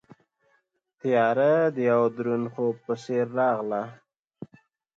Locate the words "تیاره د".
0.99-1.77